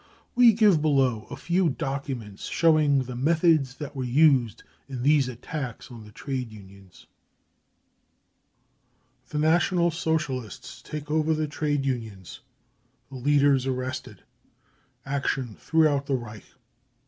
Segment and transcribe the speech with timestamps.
[0.33, 5.91] We give below a few documents showing the methods that were used in these attacks
[5.91, 7.05] on the trade unions:"
[9.29, 12.39] The National Socialists take over the trade unions:
[13.11, 14.23] the leaders arrested:
[15.05, 16.45] action throughout the Reich.